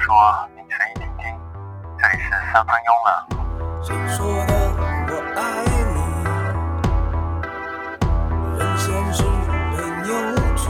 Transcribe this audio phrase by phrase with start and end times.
[0.00, 1.24] 说，凌晨一点听，
[1.98, 3.08] 这里是三分慵懒。
[3.82, 4.52] 谁说的
[5.08, 5.40] 我爱
[5.94, 5.96] 你？
[8.58, 9.22] 任现实
[9.72, 10.08] 被扭
[10.56, 10.62] 曲，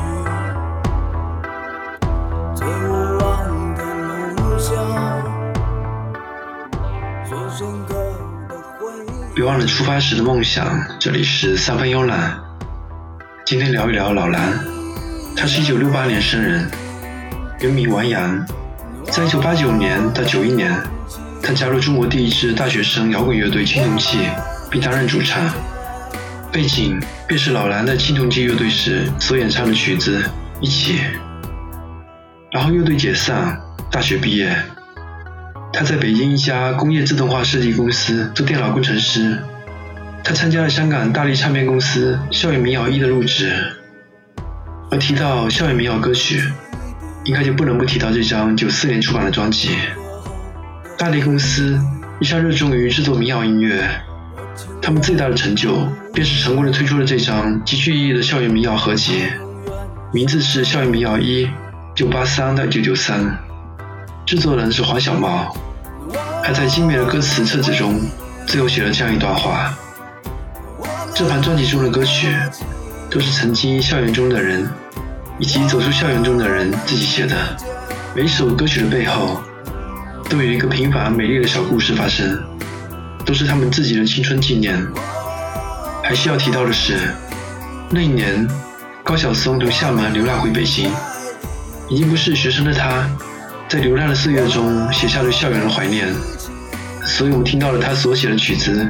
[2.55, 3.27] 最无望
[3.75, 3.81] 的
[4.35, 4.69] 路上，
[7.29, 7.95] 最深刻
[8.49, 9.35] 的回忆。
[9.35, 10.65] 别忘了出发时的梦想。
[11.01, 12.39] 这里是三分慵懒，
[13.45, 14.41] 今天聊一聊老蓝。
[15.37, 16.71] 他是一九六八年生人，
[17.61, 18.47] 原名王阳。
[19.19, 20.73] 在一九八九年到九一年，
[21.43, 24.17] 他加入中国第一支大学生摇滚乐队青铜器，
[24.71, 25.53] 并担任主唱。
[26.53, 30.21] 背景便是老蓝在青铜器乐队时所演唱的曲子
[30.61, 30.93] 《一起》。
[32.53, 34.57] 然后乐队解散，大学毕业，
[35.73, 39.37] 他在北京一家工业自动化设计公司做电脑工程师。
[40.23, 43.53] 他参加了香港大力唱片公司校园民谣一的录制。
[44.93, 46.41] 而提到校园民谣歌曲，
[47.29, 49.77] 应该就不能不提到这张九四年出版的专辑。
[50.97, 51.79] 大地公司
[52.21, 53.87] 一向热衷于制作民谣音乐，
[54.81, 59.25] 他们最大的成就便是成功的推出了这张极具意义的校园民谣合集，
[60.11, 61.47] 名字是《校园民谣一
[61.95, 63.21] 九八三到九九三》，
[64.25, 65.55] 制作人是黄小毛，
[66.43, 68.01] 还在精美的歌词册子中
[68.47, 69.77] 最后写了这样一段话：
[71.15, 72.29] 这盘专辑中的歌曲。
[73.11, 74.69] 都是曾经校园中的人，
[75.39, 77.37] 以及走出校园中的人自己写的。
[78.15, 79.41] 每一首歌曲的背后，
[80.29, 82.43] 都有一个平凡美丽的小故事发生，
[83.25, 84.85] 都是他们自己的青春纪念。
[86.03, 87.15] 还需要提到的是，
[87.91, 88.49] 那一年，
[89.05, 90.91] 高晓松从厦门流浪回北京，
[91.89, 93.09] 已经不是学生的他，
[93.69, 96.09] 在流浪的岁月中写下对校园的怀念。
[97.05, 98.89] 所以我们听到了他所写的曲子，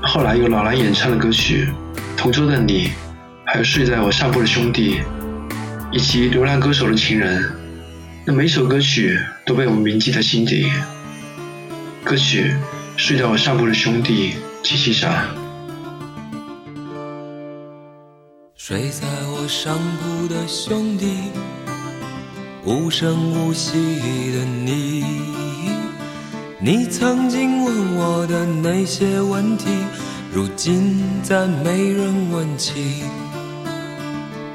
[0.00, 1.68] 后来由老狼演唱的歌曲
[2.16, 2.88] 《同桌的你》。
[3.44, 5.02] 还有睡在我上铺的兄弟，
[5.92, 7.52] 以及流浪歌手的情人，
[8.24, 10.72] 那每首歌曲都被我们铭记在心底。
[12.02, 12.50] 歌曲
[12.96, 14.32] 《睡在我上铺的兄弟》，
[14.62, 15.12] 请欣赏。
[18.56, 21.14] 睡在我上铺的兄弟，
[22.64, 23.72] 无声无息
[24.32, 25.04] 的你，
[26.58, 29.66] 你曾经问我的那些问题，
[30.32, 33.02] 如今再没人问起。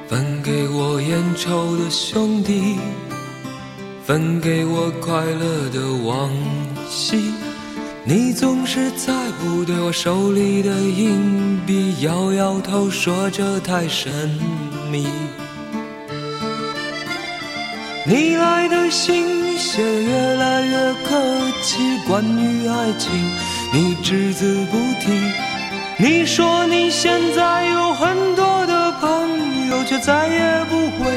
[0.10, 2.78] 分给我烟抽的兄弟，
[4.06, 6.32] 分给我快乐的往
[6.90, 7.34] 昔。
[8.06, 14.30] 你总是在乎对我手里的硬币摇摇头，说这太神
[14.90, 15.06] 秘。
[18.06, 21.20] 你来的信写得越来越客
[21.62, 23.12] 气，关于爱情
[23.74, 25.12] 你只字不提。
[26.00, 28.77] 你说你现在有很多的
[29.86, 31.12] 却再也不会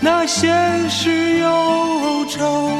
[0.00, 0.48] 那些
[0.88, 2.70] 事忧愁。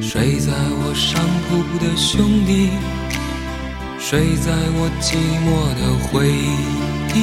[0.00, 2.70] 睡在我上铺的兄弟，
[3.98, 5.46] 睡在我寂寞
[5.78, 7.16] 的回忆。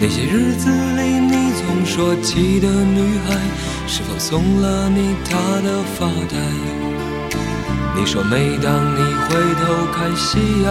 [0.00, 3.36] 那些日子里你总说起的女孩，
[3.86, 6.36] 是否送了你她的发带？
[7.96, 9.28] 你说每当你回
[9.60, 10.70] 头看夕阳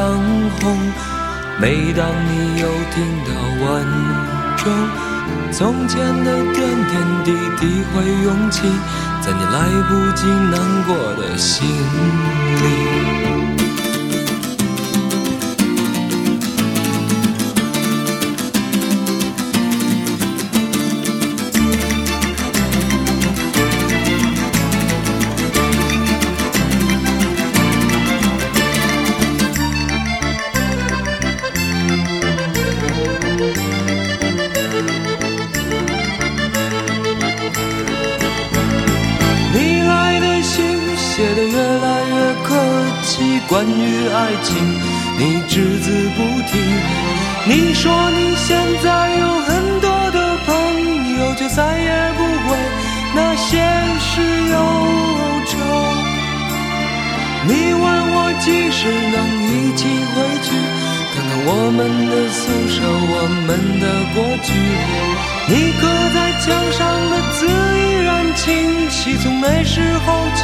[0.59, 1.18] 红。
[1.61, 3.31] 每当你又听到
[3.65, 3.83] 晚
[4.55, 4.71] 钟，
[5.51, 8.61] 从前的点点滴滴会涌起，
[9.21, 10.53] 在你来不及难
[10.87, 13.38] 过的心里。
[44.29, 44.55] 爱情，
[45.17, 46.59] 你只字不提。
[47.47, 50.53] 你说你现在有很多的朋
[51.17, 52.57] 友，就再也不为
[53.15, 53.57] 那些
[53.97, 54.21] 事
[54.51, 54.55] 忧
[55.47, 55.57] 愁。
[57.47, 57.83] 你问
[58.13, 59.17] 我几时能
[59.49, 59.81] 一起
[60.13, 60.47] 回去，
[61.15, 61.79] 看看我们
[62.11, 62.39] 的宿
[62.69, 63.49] 舍，我们
[63.81, 64.47] 的过去。
[65.49, 65.81] 你刻
[66.13, 66.79] 在墙上
[67.09, 68.45] 的字依然清
[68.91, 70.43] 晰，从那时候起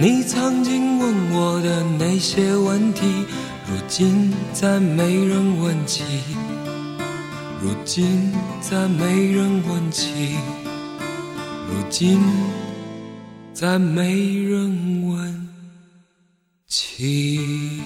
[0.00, 3.04] 你曾经问我的那些问题，
[3.66, 6.04] 如今再没人问起。
[7.60, 10.36] 如今再没人问起。
[11.68, 12.20] 如今
[13.52, 15.48] 再没人问
[16.68, 17.82] 起。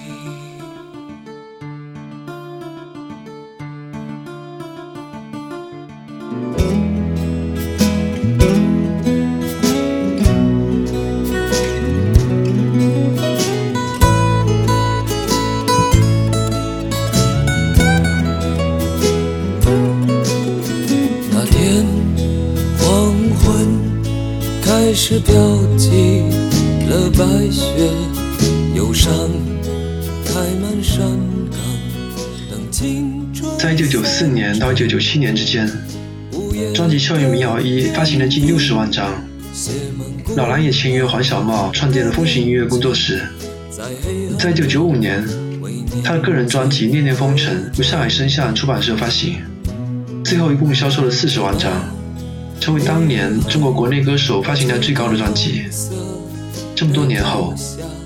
[25.03, 25.33] 开始飘
[25.77, 25.89] 起
[26.87, 27.91] 了白雪，
[28.73, 29.11] 忧伤
[30.25, 31.01] 开满山
[31.51, 31.59] 岗，
[32.49, 33.59] 等青春。
[33.59, 35.69] 在一九九四年到一九九七年之间，
[36.73, 39.13] 专辑《校园民谣一》发行了近六十万张。
[40.37, 43.21] 老蓝也签约黄小茂，创建了风行音乐工作室。
[44.39, 45.21] 在一九九五年，
[46.01, 49.35] 他的个人专辑《念念风尘》由上海声像出版社发行，
[50.23, 51.69] 最后一共销售了四十万张，
[52.63, 55.65] 成为当年中国国内歌手发行量最高的专辑。
[56.73, 57.53] 这么多年后，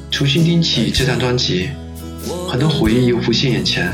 [0.09, 1.69] 重新听起这张专辑，
[2.49, 3.93] 很多回忆又浮现眼前。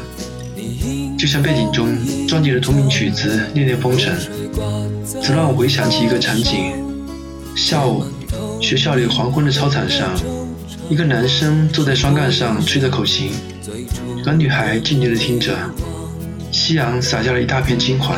[1.20, 1.94] 就像背景中
[2.26, 4.18] 专辑的同名曲子《念念风尘》，
[5.22, 6.72] 则让我回想起一个场景：
[7.58, 8.06] 下午，
[8.62, 10.18] 学校里黄昏的操场上，
[10.90, 13.32] 一个男生坐在双杠上吹着口琴，
[14.26, 15.54] 而女孩静静地听着。
[16.54, 18.18] 夕阳洒下了一大片金黄。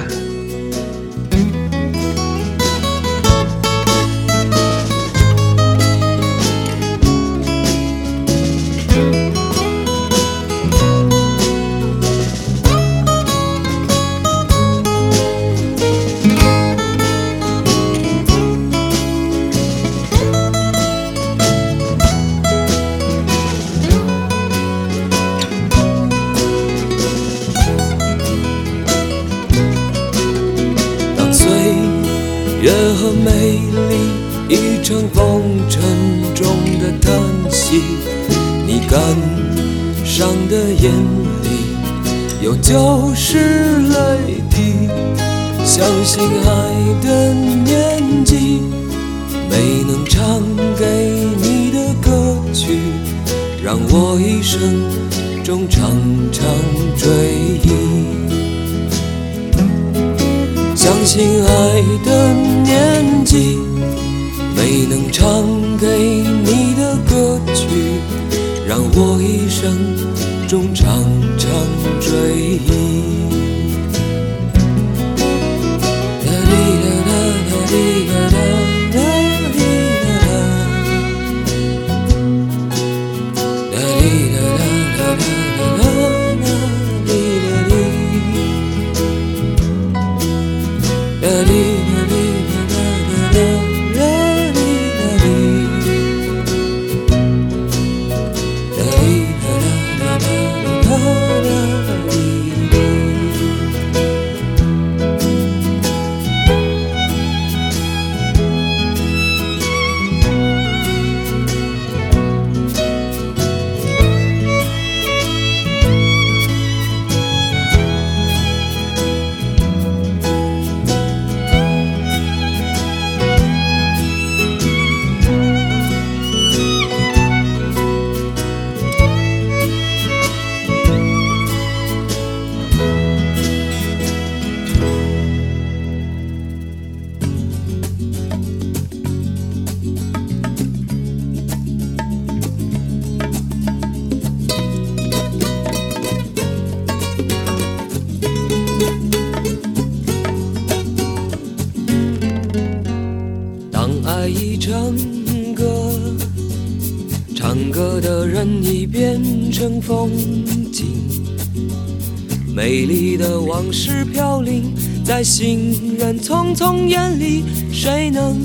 [165.25, 168.38] 行人匆匆眼里，谁能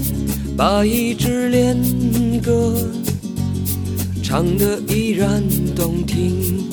[0.57, 1.77] 把一支恋
[2.43, 2.75] 歌
[4.23, 5.43] 唱得依然
[5.77, 6.65] 动听？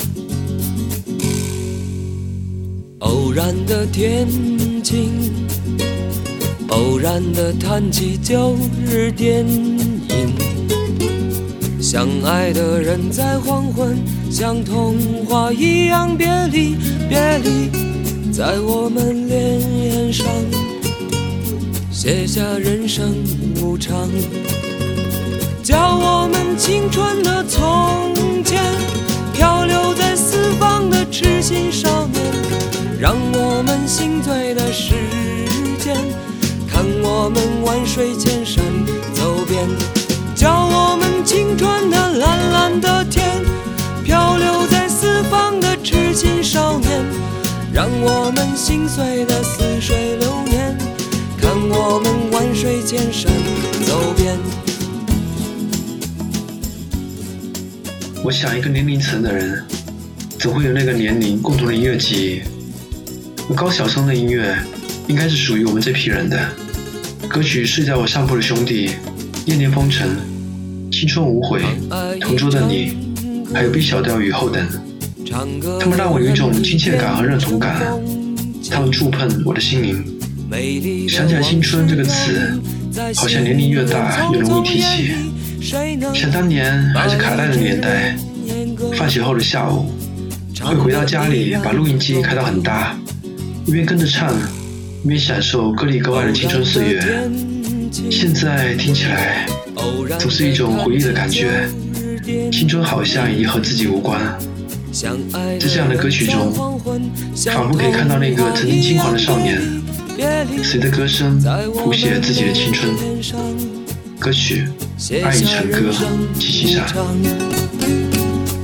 [3.00, 4.26] 偶然的天
[4.82, 5.12] 晴。
[6.70, 10.08] 偶然的谈起旧日电影，
[11.82, 13.98] 相爱的人在黄昏，
[14.32, 14.96] 像童
[15.26, 16.78] 话一样别离，
[17.10, 17.70] 别离，
[18.38, 20.28] 在我们脸上
[21.90, 23.16] 写下人生
[23.60, 24.08] 无常，
[25.64, 28.14] 叫我们青春的从
[28.44, 28.62] 前，
[29.34, 32.24] 漂流在四方的痴心少年，
[33.00, 34.94] 让我们心醉的时
[35.80, 35.96] 间，
[36.70, 38.64] 看我们万水千山
[39.16, 39.68] 走遍，
[40.36, 43.44] 叫我们青春的蓝蓝的天，
[44.04, 47.04] 漂流在四方的痴心少年，
[47.78, 50.76] 让我们心碎的似水流年，
[51.40, 53.32] 看我们万水千山
[53.86, 54.36] 走遍。
[58.24, 59.64] 我想，一个年龄层的人，
[60.40, 62.42] 总会有那个年龄共同的音乐记忆。
[63.48, 64.58] 而高晓松的音乐，
[65.08, 66.50] 应该是属于我们这批人的。
[67.30, 68.88] 歌曲《睡在我上铺的兄弟》
[69.46, 70.10] 《念念风尘》
[71.00, 71.62] 《青春无悔》
[72.20, 72.98] 《同桌的你》，
[73.54, 74.68] 还有《B 小调雨后》等，
[75.32, 77.82] 他们让我有一种亲切感和认同感，
[78.70, 80.04] 他们触碰我的心灵。
[81.10, 82.60] 想起来“青春”这个词，
[83.16, 85.14] 好像年龄越大越容易提起。
[86.14, 88.16] 想当年还是卡带的年代，
[88.96, 89.92] 放学后的下午，
[90.62, 92.98] 会回到家里把录音机开到很大，
[93.66, 94.34] 一边跟着唱，
[95.04, 97.30] 一边享受歌里歌外的青春岁月。
[98.10, 99.46] 现在听起来，
[100.18, 101.68] 总是一种回忆的感觉。
[102.52, 104.22] 青春好像已和自己无关。
[104.98, 106.52] 在这样的歌曲中，
[107.54, 109.62] 仿佛可以看到那个曾经轻狂的少年，
[110.64, 111.40] 随着歌声
[111.72, 112.92] 谱写自己的青春。
[114.18, 114.68] 歌曲
[115.24, 115.92] 《爱已成歌》，
[116.40, 117.06] 继续唱。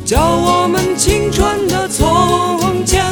[0.03, 3.05] 叫我们青春的从前，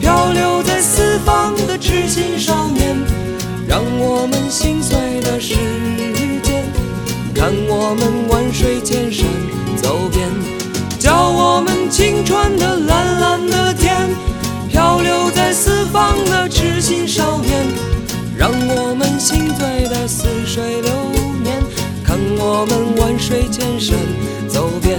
[0.00, 2.96] 漂流在四方的痴心少年，
[3.66, 5.56] 让我们心碎的时
[6.44, 6.62] 间，
[7.34, 8.28] 看我们
[11.94, 13.94] 青春的蓝蓝的天，
[14.68, 17.64] 漂流在四方的痴心少年，
[18.36, 20.92] 让我们心醉的似水流
[21.44, 21.62] 年，
[22.02, 23.96] 看我们万水千山
[24.48, 24.98] 走遍。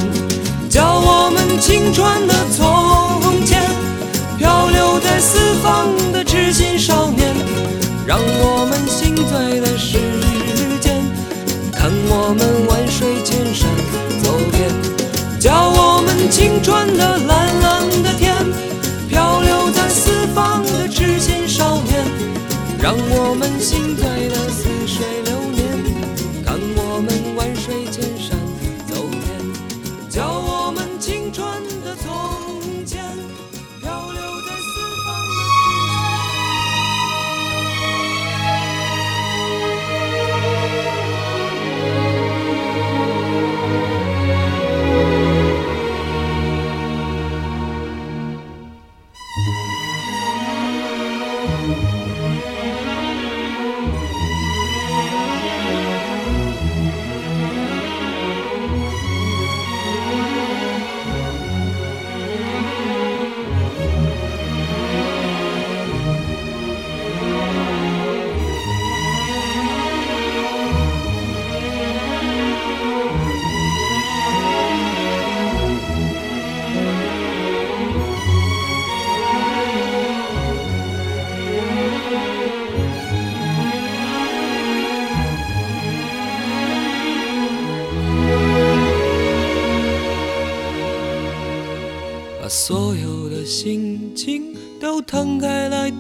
[0.70, 3.62] 叫我们青春的从前，
[4.38, 7.36] 漂流在四方的痴心少年，
[8.08, 10.00] 让我们心醉的时
[10.80, 11.04] 间，
[11.74, 12.75] 看我们万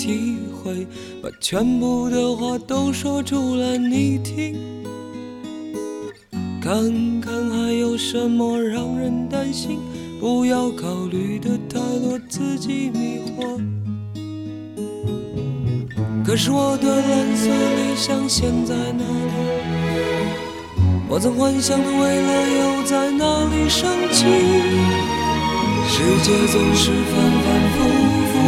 [0.05, 0.85] 体会，
[1.19, 4.55] 把全部的话都说出来你听，
[6.61, 9.79] 看看还有什么让人担心，
[10.19, 13.59] 不要考虑的太多，自己迷惑。
[16.23, 19.33] 可是我的蓝色理想现在哪里？
[21.09, 24.23] 我曾幻想的未来又在哪里升起？
[25.87, 27.94] 世界总是反反复复、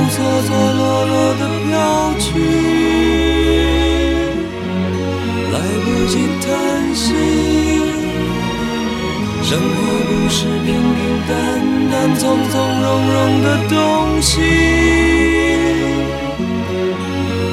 [0.09, 1.71] 错错落落的飘
[2.19, 2.27] 去，
[5.51, 6.45] 来不及叹
[6.95, 7.03] 息。
[9.43, 9.65] 生活
[10.07, 11.31] 不是平平淡
[11.91, 13.75] 淡、从从容容的东
[14.21, 14.41] 西，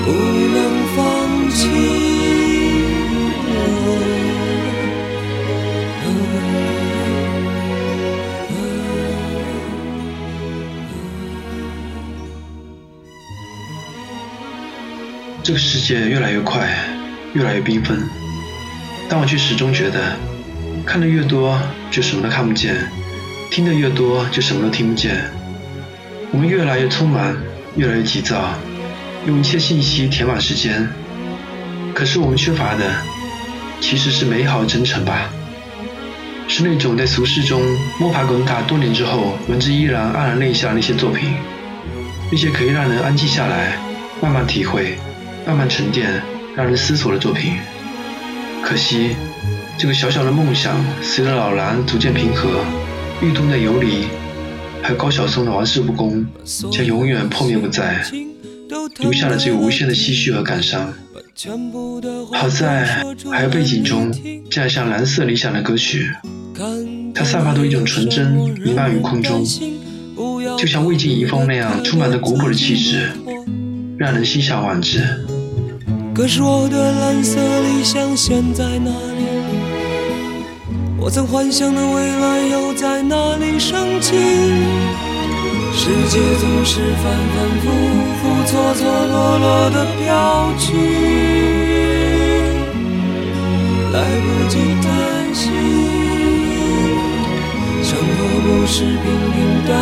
[0.04, 0.06] 不
[0.54, 0.56] 能
[0.96, 0.98] 放
[1.50, 2.03] 弃。
[15.44, 16.66] 这个世界越来越快，
[17.34, 18.02] 越来越缤纷，
[19.10, 20.16] 但我却始终觉得，
[20.86, 21.60] 看得越多
[21.90, 22.74] 就什么都看不见，
[23.50, 25.22] 听得越多就什么都听不见。
[26.32, 27.36] 我们越来越匆忙，
[27.76, 28.54] 越来越急躁，
[29.26, 30.88] 用一切信息填满时间，
[31.92, 32.82] 可是我们缺乏的，
[33.82, 35.28] 其实是美好真诚吧？
[36.48, 37.60] 是那种在俗世中
[38.00, 41.34] 摸爬滚打多年之后，文字依然黯然泪下那些作品，
[42.32, 43.76] 那些可以让人安静下来，
[44.22, 44.96] 慢慢体会，
[45.46, 46.22] 慢慢沉淀，
[46.56, 47.54] 让人思索的作品。
[48.62, 49.14] 可惜，
[49.76, 52.64] 这个小小的梦想，随着老蓝逐渐平和，
[53.20, 54.04] 玉东的游离，
[54.82, 56.24] 还有高晓松的玩世不恭，
[56.72, 58.02] 将永远破灭不在，
[58.98, 60.92] 留下了只有无限的唏嘘和感伤。
[62.32, 64.10] 好在还有背景中
[64.48, 66.10] 这样像蓝色理想的歌曲，
[67.14, 69.44] 它散发出一种纯真弥漫于空中，
[70.56, 73.10] 就像魏晋遗风那样充满着古朴的气质，
[73.98, 75.02] 让人心向往之。
[76.14, 79.24] 可是我的蓝色理想现在哪里？
[80.96, 84.14] 我曾幻想的未来又在哪里升起？
[85.76, 87.66] 世界总是反反复
[88.20, 90.78] 复、错错落落的飘去，
[93.92, 94.88] 来不及叹
[95.34, 95.50] 息。
[97.82, 99.04] 生活不是平
[99.34, 99.74] 平淡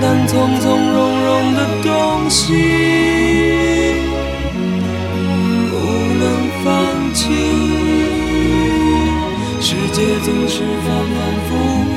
[0.00, 2.54] 淡、从从容容的东西，
[10.00, 11.16] 也总是反反
[11.46, 11.48] 复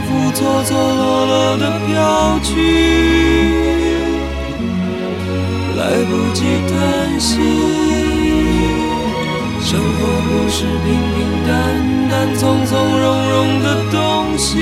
[0.04, 2.52] 复、错错落落的飘去。
[5.78, 6.74] 来不及叹
[7.18, 7.40] 息，
[9.62, 11.18] 生活不是平平
[11.48, 11.50] 淡
[12.10, 14.60] 淡、从从容容的东西，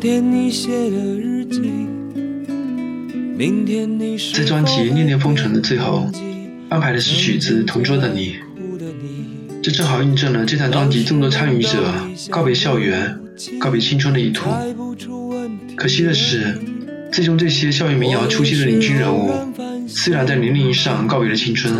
[0.00, 1.60] 天你写的日记？
[3.36, 6.10] 明天你是在专辑《念念风尘》的最后，
[6.70, 8.36] 安排的是曲子《同桌的你》，
[9.62, 11.92] 这正好印证了这张专辑众多参与者
[12.30, 13.14] 告别校园、
[13.58, 14.48] 告别青春的意图。
[15.76, 16.58] 可惜的是，
[17.12, 19.30] 最终这些校园民谣出现的领军人物，
[19.86, 21.74] 虽然在年龄上告别了青春，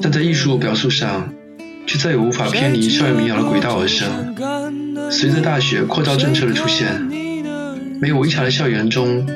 [0.00, 1.30] 但在艺术表述上，
[1.86, 4.34] 却再也无法偏离校园民谣的轨道而生。
[5.10, 7.00] 随着大学扩招政策的出现，
[8.00, 9.26] 没有围墙的校园中，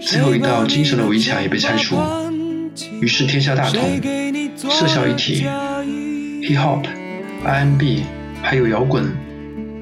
[0.00, 1.96] 最后一道精神的围墙也被拆除。
[3.00, 3.80] 于是天下大同，
[4.70, 5.44] 社校一体
[6.42, 6.84] ，hip hop、
[7.44, 8.02] R&B
[8.42, 9.04] 还有摇滚，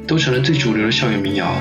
[0.07, 1.53] 都成了最主流的校园民谣。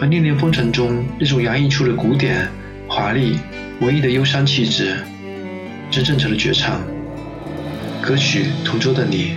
[0.00, 2.48] 而《念念风尘》中那种洋溢出的古典、
[2.88, 3.38] 华丽、
[3.80, 4.96] 文艺的忧伤气质，
[5.90, 6.80] 真正成了绝唱。
[8.00, 9.36] 歌曲《同桌的你》。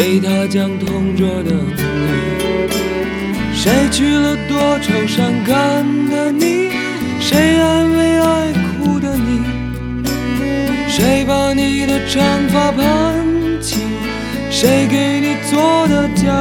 [0.00, 1.82] 为他讲同桌的你。
[3.54, 6.70] 谁娶了多愁善感的你？
[7.20, 9.42] 谁安慰爱哭的你？
[10.88, 12.80] 谁把你的长发盘
[13.60, 13.82] 起？
[14.50, 16.32] 谁给你做的嫁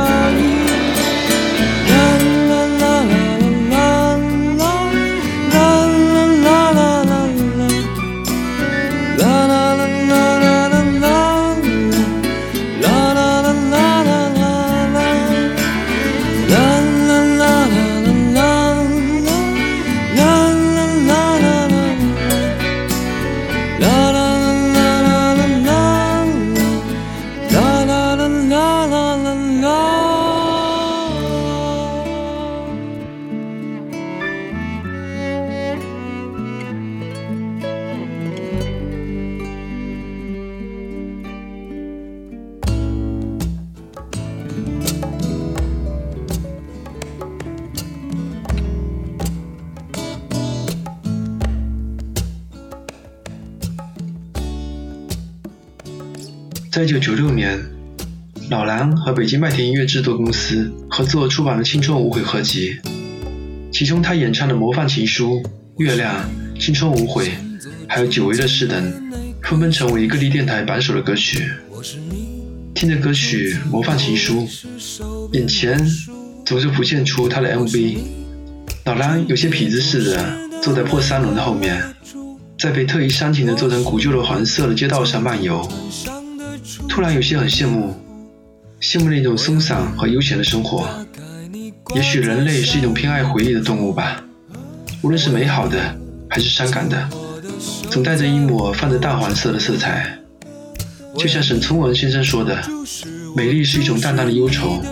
[56.79, 57.59] 在一九九六年，
[58.49, 62.79] 老狼和北京麦田音乐制作公司合作出版了青春无悔合集，
[63.69, 65.43] 其中他演唱的《模范情书》
[65.83, 66.15] 《月亮》
[66.57, 67.25] 《青春无悔》
[67.85, 68.81] 还有《久违的事》等，
[69.43, 71.49] 纷纷成为各地电台榜首的歌曲。
[72.73, 74.47] 听着歌曲《模范情书》，
[75.33, 75.77] 眼前
[76.45, 77.97] 总是浮现出他的 MV，
[78.85, 81.83] 老狼有些痞子似的坐在破三轮的后面，
[82.57, 85.69] 在被特意煽情的做成古旧的黄色的街道上漫游。
[86.99, 87.95] 突然有些很羡慕，
[88.81, 90.85] 羡慕那种松散和悠闲的生活。
[91.95, 94.21] 也许人类是一种偏爱回忆的动物吧，
[95.01, 95.79] 无论是美好的
[96.29, 97.09] 还是伤感的，
[97.89, 100.13] 总带着一抹泛着淡黄色的色彩。
[101.17, 102.61] 就像沈从文先生说的
[103.33, 104.83] ：“美丽是一种淡淡的忧愁。”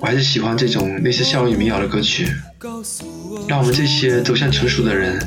[0.00, 2.32] 我还是喜欢这种类似校园民谣的歌曲，
[3.48, 5.20] 让我们这些走向成熟的人，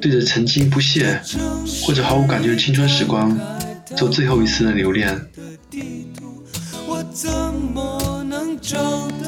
[0.00, 1.20] 对着曾经不屑
[1.82, 3.38] 或者毫无感觉的青春时光。
[3.96, 5.30] 做最后一次的留恋。
[6.86, 8.76] 我怎么能找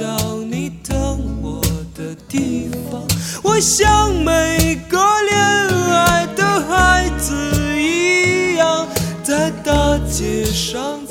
[0.00, 1.62] 到你等我
[1.94, 3.02] 的地方？
[3.42, 7.34] 我像每个恋爱的孩子
[7.80, 8.86] 一样，
[9.22, 11.05] 在大街上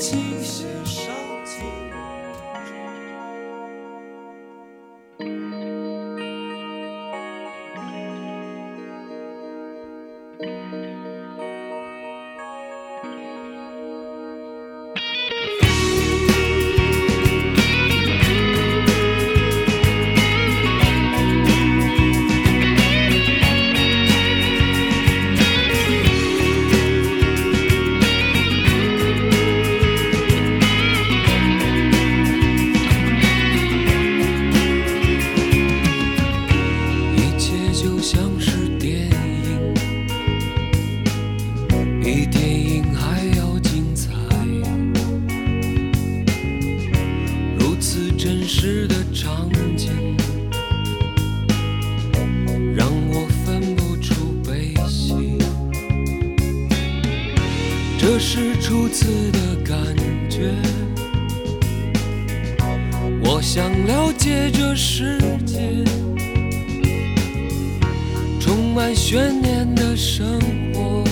[69.36, 70.40] 满悬念的生
[70.72, 71.04] 活，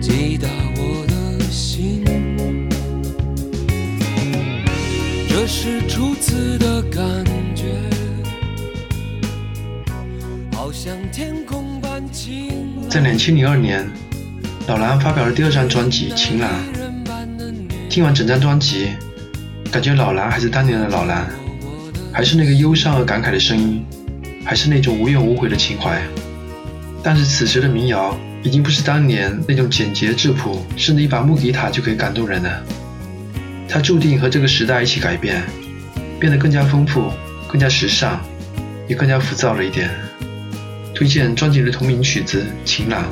[0.00, 2.04] 击打我的心。
[5.28, 7.02] 这是初次的感
[7.54, 7.74] 觉，
[10.52, 12.50] 好像天空般清。
[12.88, 13.88] 在两千零二年。
[14.66, 16.50] 老狼发表了第二张专辑《晴朗》，
[17.88, 18.88] 听完整张专辑，
[19.72, 21.26] 感觉老狼还是当年的老狼，
[22.12, 23.82] 还是那个忧伤而感慨的声音，
[24.48, 26.02] 还是那种无怨无悔的情怀。
[27.02, 32.64] 但是此时的民谣已经不是当年那种简洁质朴，甚至一把木吉他就可以感动人的。
[33.68, 35.42] 它注定和这个时代一起改变，
[36.18, 37.12] 变得更加丰富、
[37.46, 38.18] 更加时尚，
[38.88, 39.90] 也更加浮躁了一点。
[40.94, 43.02] 推荐专辑的同名曲子《晴朗》。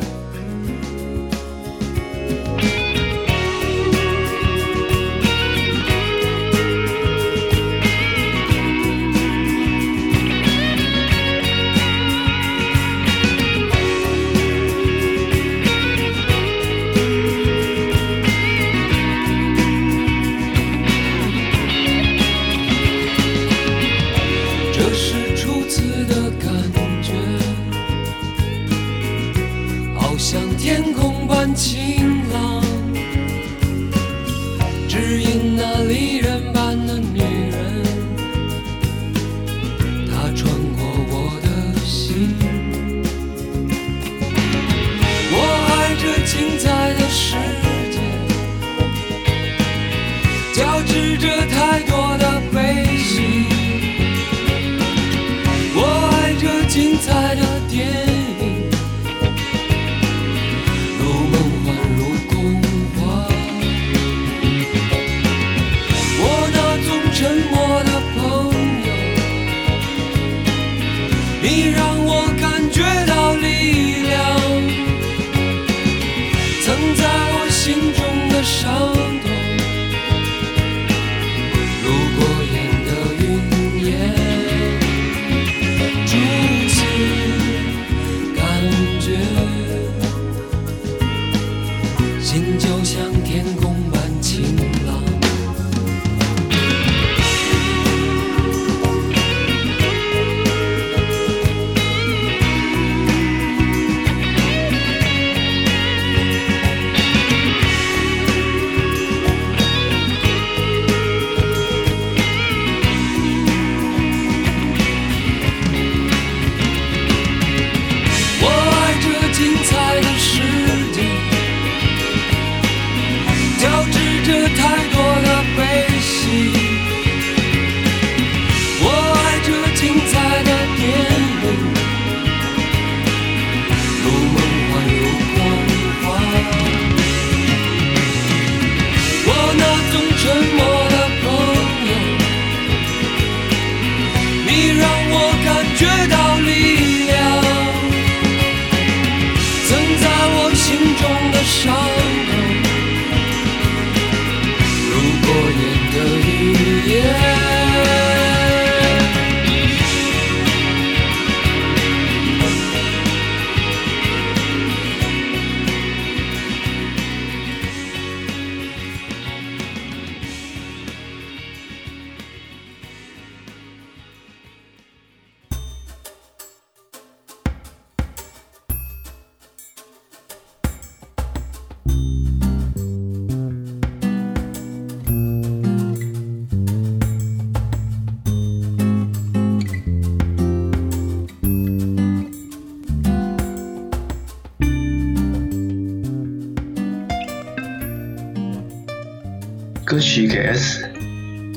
[200.16, 200.82] 曲给 S，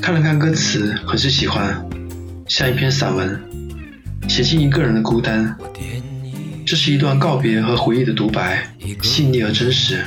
[0.02, 1.82] 看了看歌词，很是喜欢，
[2.46, 3.40] 像一篇散文，
[4.28, 5.56] 写尽一个人的孤单。
[6.66, 8.62] 这是一段告别和回忆的独白，
[9.00, 10.04] 细腻而真实，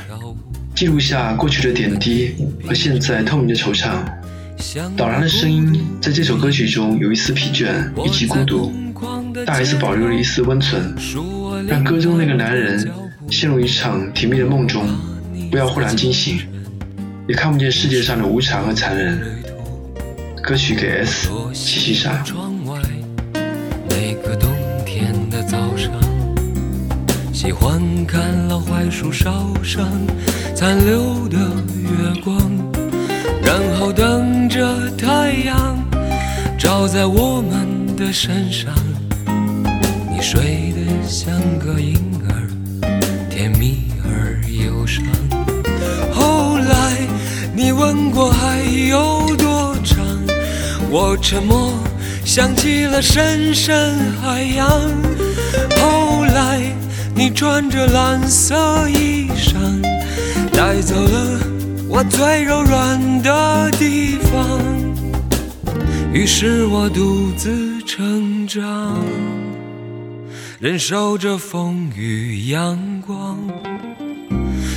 [0.72, 2.32] 记录下过去的点滴
[2.64, 3.88] 和现在透明的惆怅。
[4.96, 7.74] 导燃的声音在这首歌曲中有一丝疲倦
[8.06, 8.72] 以及孤独，
[9.44, 10.94] 大 S 保留了一丝温存，
[11.66, 12.88] 让歌中那个男人
[13.32, 14.86] 陷入一场甜蜜的梦中，
[15.50, 16.38] 不要忽然惊醒。
[17.26, 19.18] 也看不见世界上的无常和残忍。
[20.42, 22.22] 歌曲给 S 七七杀。
[22.22, 22.78] 窗外
[23.88, 24.50] 那个冬
[24.84, 25.90] 天的早上，
[27.32, 29.88] 喜欢看老槐树梢上
[30.54, 32.38] 残留的月光，
[33.42, 35.82] 然后等着太阳
[36.58, 38.74] 照在我们的身上。
[40.10, 41.96] 你睡得像个婴
[42.28, 45.02] 儿，甜蜜而忧伤。
[47.56, 50.04] 你问过还有多长，
[50.90, 51.72] 我沉默，
[52.24, 54.68] 想起了深深海洋。
[55.80, 56.60] 后来
[57.14, 59.80] 你穿着蓝色衣裳，
[60.52, 61.40] 带走了
[61.88, 64.60] 我最柔软的地方，
[66.12, 68.98] 于是我独自成长，
[70.58, 73.38] 忍受着风雨阳光。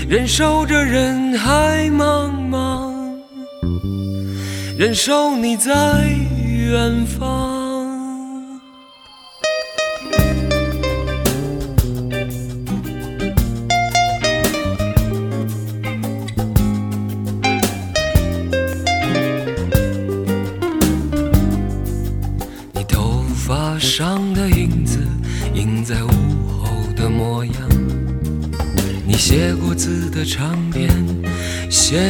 [0.10, 2.94] 忍受着人海茫茫，
[4.78, 6.06] 忍受你在
[6.48, 7.67] 远方。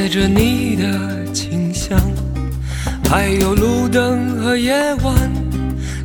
[0.08, 2.00] 写着你的清香，
[3.10, 5.14] 还有路灯和夜晚，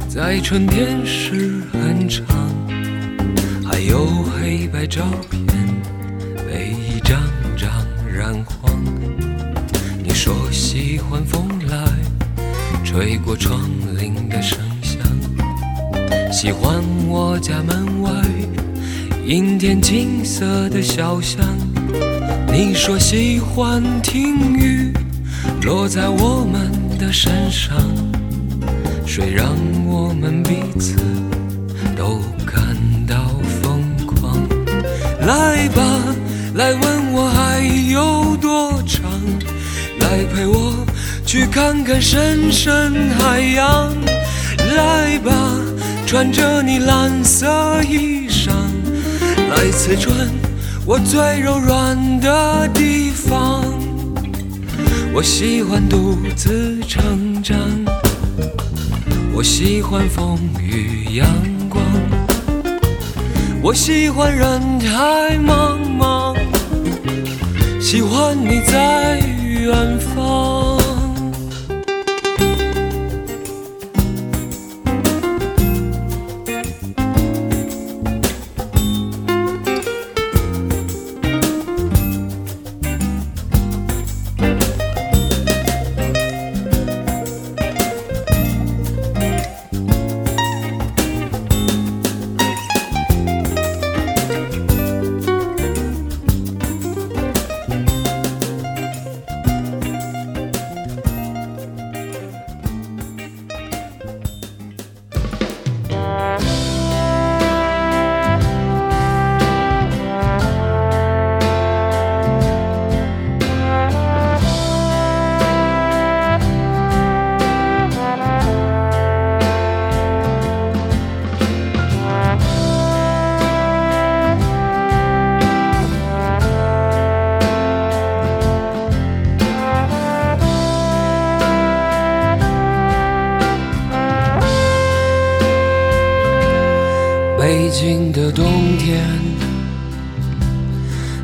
[0.09, 2.27] 在春天时很长，
[3.65, 5.47] 还有黑白照片
[6.49, 7.17] 被一张
[7.57, 7.71] 张
[8.13, 8.77] 染黄。
[10.03, 11.87] 你说喜欢风来
[12.85, 13.61] 吹过窗
[13.97, 14.99] 棂的声响，
[16.33, 18.11] 喜欢我家门外
[19.25, 21.47] 阴天金色的小巷。
[22.53, 24.93] 你说喜欢听雨
[25.63, 27.75] 落在我们的身上，
[29.07, 30.97] 谁让我们彼此
[31.97, 32.77] 都感
[33.09, 33.17] 到
[33.63, 34.39] 疯狂。
[35.27, 35.83] 来吧，
[36.55, 37.61] 来问我还
[37.91, 39.11] 有多长，
[40.01, 40.75] 来陪我
[41.25, 43.91] 去看看深深海洋。
[44.77, 45.33] 来吧，
[46.07, 48.51] 穿着你蓝色衣裳，
[49.49, 50.15] 来刺穿
[50.93, 53.65] 我最柔软的地方。
[55.15, 57.57] 我喜欢独自成长，
[59.33, 61.27] 我喜欢风雨阳
[61.71, 61.83] 光，
[63.63, 66.37] 我喜欢人海茫茫，
[67.81, 70.82] 喜欢你在远方。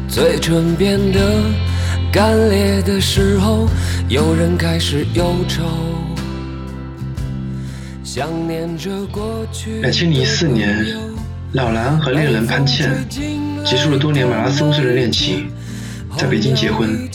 [0.08, 1.20] 嘴唇变得
[2.10, 3.68] 干裂的时候，
[4.08, 5.62] 有人开始忧愁，
[8.02, 9.80] 想念着过去。
[9.80, 10.84] 两千零四年，
[11.52, 12.90] 老狼和恋人潘倩
[13.64, 15.50] 结束了多年马拉松式的恋情，
[16.16, 17.08] 在北京结婚。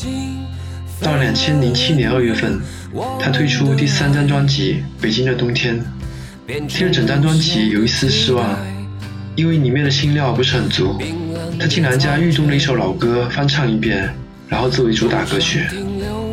[1.02, 2.62] 到两千零七年二月份，
[3.20, 5.84] 他推出第三张专辑《北京的冬天》，
[6.68, 8.58] 听了整张专辑有一丝失望，
[9.36, 11.00] 因为里面的新料不是很足。
[11.60, 14.10] 他竟然将狱中的一首老歌翻唱一遍，
[14.48, 15.62] 然后作为主打歌曲，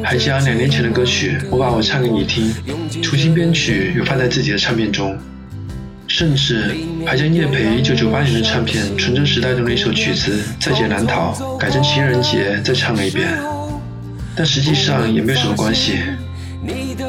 [0.03, 2.53] 还将两年前的歌曲《我把我唱给你听》
[3.03, 5.17] 重新编曲，又放在自己的唱片中，
[6.09, 6.75] 甚至
[7.07, 10.33] 还将叶培1998年的唱片《纯真时代》中的一首曲子
[10.65, 13.29] 《在劫难逃》改成《情人节》再唱了一遍。
[14.35, 15.99] 但实际上也没有什么关系，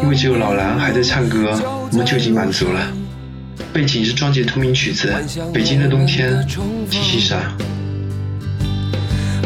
[0.03, 1.57] 因为只有老狼还在唱歌，
[1.91, 2.91] 我们就已经满足了。
[3.73, 5.13] 背景是专辑同名曲子
[5.51, 6.31] 《北京的冬天》，
[6.89, 7.39] 请欣赏。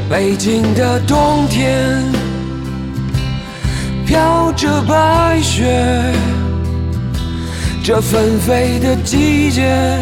[0.10, 2.04] 北京的冬天，
[4.06, 6.04] 飘着白雪，
[7.84, 9.98] 这纷飞的季节，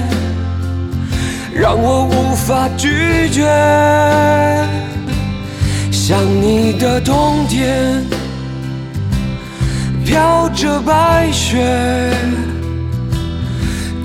[1.54, 3.44] 让我无法拒绝。
[5.92, 8.04] 想你的冬天，
[10.06, 12.12] 飘着白雪，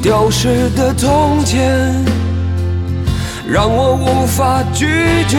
[0.00, 1.92] 丢失的从前，
[3.46, 4.86] 让我无法拒
[5.28, 5.38] 绝。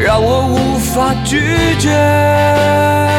[0.00, 1.40] 让我无法拒
[1.78, 3.17] 绝。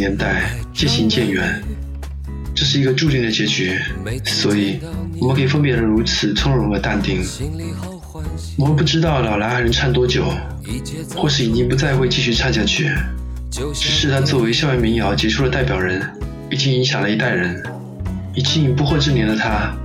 [0.00, 1.62] 年代渐行渐远，
[2.54, 3.78] 这是一个注定的结局，
[4.24, 4.80] 所以
[5.20, 7.22] 我们可以分别的如此从容和淡定。
[8.56, 10.24] 我们不知道老蓝还能唱多久，
[11.14, 12.90] 或是已经不再会继续唱下去。
[13.74, 16.00] 只是他作为校园民谣杰出的代表人，
[16.50, 17.62] 已经影响了一代人。
[18.34, 19.76] 已经不惑之年的他，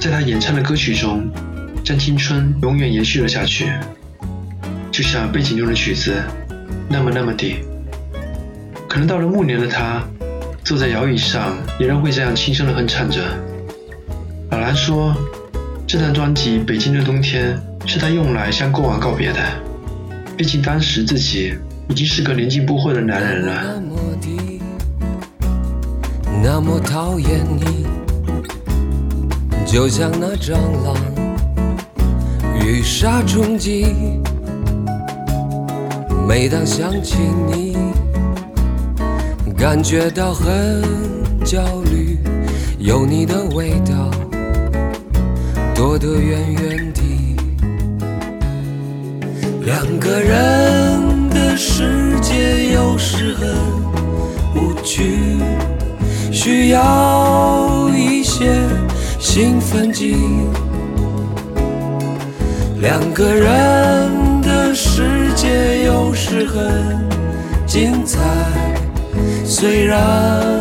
[0.00, 1.30] 在他演唱的歌曲中，
[1.84, 3.66] 将青春永远延续了下去，
[4.90, 6.14] 就像背景中的曲子，
[6.88, 7.62] 那么那么的。
[8.90, 10.02] 可能到了暮年的他，
[10.64, 13.20] 坐在摇椅上，依然会这样轻声的哼唱着。
[14.50, 15.14] 老蓝说，
[15.86, 17.56] 这张专辑《北京的冬天》
[17.88, 19.38] 是他用来向过往告别的，
[20.36, 21.54] 毕竟当时自己
[21.88, 23.80] 已经是个年近不惑的男人了。
[26.42, 27.86] 那么，讨厌你，
[29.64, 30.96] 就像那蟑螂
[32.60, 33.86] 与杀虫剂。
[36.26, 37.76] 每当想起你，
[39.60, 40.82] 感觉到很
[41.44, 42.18] 焦虑，
[42.78, 44.10] 有你的味道，
[45.74, 47.02] 躲得远远的。
[49.60, 53.54] 两个人的世界有时很
[54.56, 55.36] 无趣，
[56.32, 58.66] 需要一些
[59.18, 60.16] 兴奋剂。
[62.80, 67.06] 两个人的世界有时很
[67.66, 68.18] 精彩，
[69.60, 70.59] 虽然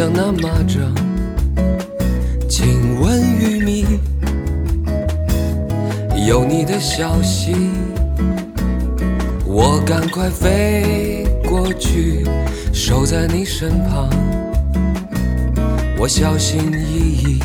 [0.00, 0.78] 像那蚂蚱
[2.48, 3.84] 亲吻玉米，
[6.26, 7.54] 有你的消息，
[9.44, 12.26] 我赶快飞过去，
[12.72, 14.08] 守在你身旁，
[15.98, 17.40] 我小心翼翼。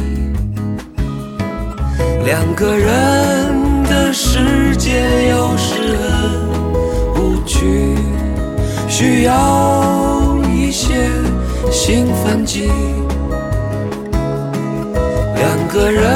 [2.24, 7.97] 两个人的世界有时很无趣，
[8.88, 9.74] 需要
[11.78, 12.71] 兴奋剂。
[15.36, 16.14] 两个人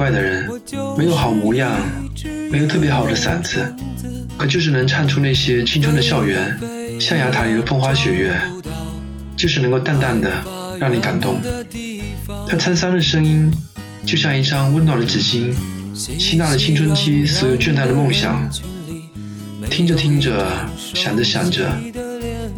[0.00, 0.48] 怪的人，
[0.96, 1.70] 没有好模样，
[2.50, 3.70] 没有特别好的嗓子，
[4.38, 6.58] 可就是能唱出那些青春的校园，
[6.98, 8.34] 象牙塔里的风花雪月，
[9.36, 10.30] 就是能够淡淡的
[10.78, 11.38] 让你感动。
[12.48, 13.52] 他沧桑的声音，
[14.06, 15.52] 就像一张温暖的纸巾，
[15.94, 18.50] 吸纳了青春期所有倦怠的梦想。
[19.68, 20.46] 听着听着，
[20.94, 21.70] 想着想着，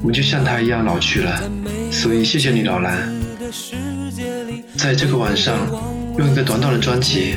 [0.00, 1.42] 我就像他一样老去了。
[1.90, 3.12] 所以谢谢你，老蓝。
[4.76, 5.58] 在这个晚上，
[6.18, 7.36] 用一个短短的专辑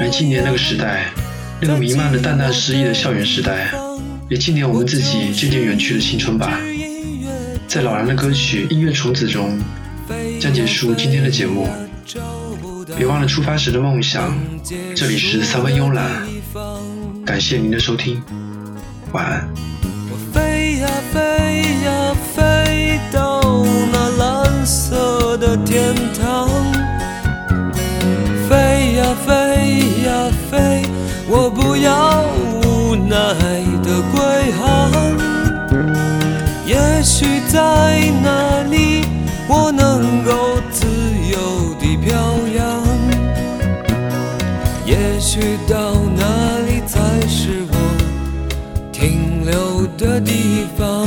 [0.00, 1.06] 来纪念那个时代，
[1.60, 3.70] 那个弥漫着淡淡诗意的校园时代，
[4.28, 6.58] 也纪念我们自己渐渐远去的青春吧。
[7.68, 9.58] 在老狼的歌曲《音乐虫子》中，
[10.40, 11.68] 将结束今天的节目。
[12.96, 14.38] 别忘了出发时的梦想。
[14.94, 16.26] 这里是三分慵懒，
[17.24, 18.22] 感谢您的收听，
[19.12, 19.75] 晚安。
[31.38, 32.24] 我不要
[32.64, 33.14] 无奈
[33.84, 34.90] 的归航。
[36.64, 39.04] 也许在那里，
[39.46, 40.86] 我能够自
[41.30, 42.16] 由地飘
[42.56, 42.82] 扬。
[44.86, 47.74] 也许到那里才是我
[48.90, 51.06] 停留的地方。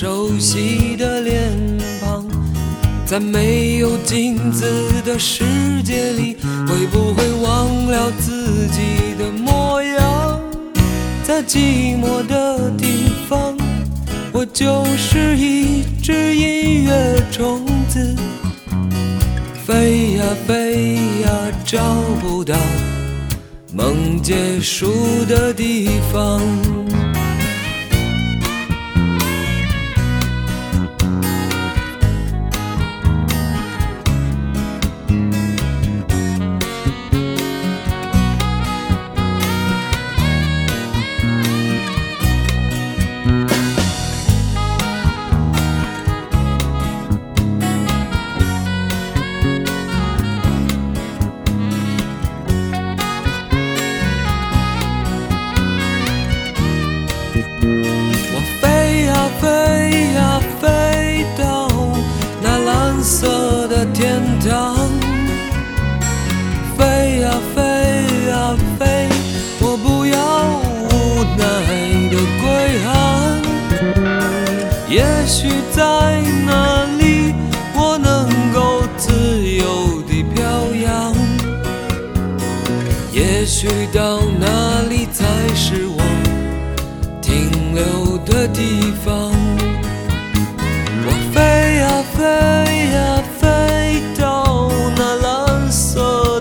[0.00, 1.50] 熟悉的脸
[2.00, 2.24] 庞，
[3.04, 4.64] 在没有镜子
[5.04, 5.42] 的世
[5.82, 6.36] 界里，
[6.68, 10.40] 会不会忘了自己的模样？
[11.24, 13.58] 在寂寞的地方，
[14.30, 18.14] 我就是一只音乐虫子，
[19.66, 20.94] 飞呀飞
[21.24, 21.30] 呀，
[21.64, 21.82] 找
[22.20, 22.54] 不到
[23.74, 24.92] 梦结束
[25.28, 26.40] 的地方。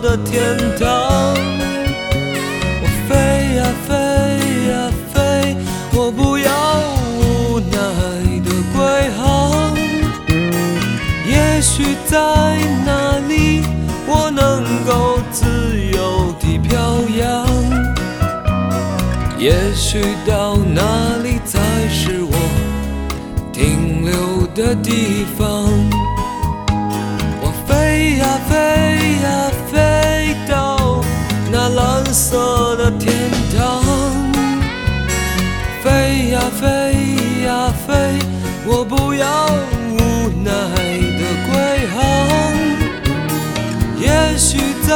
[0.07, 0.87] 的天堂。
[2.81, 3.93] 我飞呀飞
[4.69, 4.71] 呀
[5.13, 5.17] 飞，
[5.91, 6.49] 我不要
[7.19, 7.75] 无奈
[8.39, 8.77] 的归
[9.17, 9.75] 航。
[11.27, 12.17] 也许在
[12.85, 13.63] 那里，
[14.07, 15.45] 我能够自
[15.91, 17.45] 由地飘扬。
[19.37, 22.31] 也许到那里才是我
[23.51, 25.86] 停留的地方。
[32.30, 33.82] 色的天堂。
[35.82, 36.65] 飞呀飞
[37.45, 38.19] 呀飞，
[38.65, 39.45] 我不要
[39.93, 39.97] 无
[40.43, 40.51] 奈
[41.19, 41.95] 的归航。
[43.97, 44.91] 也许在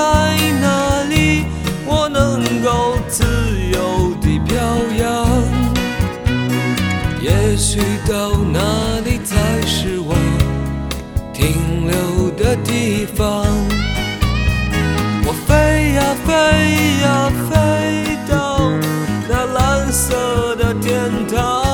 [0.60, 1.46] 那里，
[1.86, 3.24] 我能够自
[3.72, 4.58] 由地飘
[5.00, 5.02] 扬。
[7.22, 7.80] 也许
[8.10, 10.14] 到那里才是我
[11.32, 13.41] 停留的地方。
[16.32, 16.38] 飞
[17.02, 18.72] 呀飞到
[19.28, 21.71] 那蓝色的天堂。